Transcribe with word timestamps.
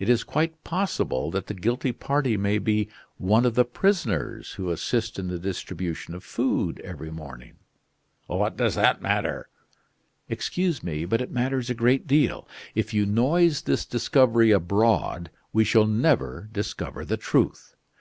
It 0.00 0.08
is 0.08 0.24
quite 0.24 0.64
possible 0.64 1.30
that 1.30 1.46
the 1.46 1.54
guilty 1.54 1.92
party 1.92 2.36
may 2.36 2.58
be 2.58 2.88
one 3.16 3.46
of 3.46 3.54
the 3.54 3.64
prisoners 3.64 4.54
who 4.54 4.70
assist 4.72 5.20
in 5.20 5.28
the 5.28 5.38
distribution 5.38 6.14
of 6.16 6.24
food 6.24 6.80
every 6.80 7.12
morning." 7.12 7.58
"What 8.26 8.56
does 8.56 8.74
that 8.74 9.00
matter?" 9.00 9.48
"Excuse 10.28 10.82
me, 10.82 11.04
but 11.04 11.20
it 11.20 11.30
matters 11.30 11.70
a 11.70 11.74
great 11.74 12.08
deal. 12.08 12.48
If 12.74 12.92
you 12.92 13.06
noise 13.06 13.62
this 13.62 13.84
discovery 13.86 14.50
abroad, 14.50 15.30
we 15.52 15.62
shall 15.62 15.86
never 15.86 16.48
discover 16.52 17.04
the 17.04 17.16
truth. 17.16 17.76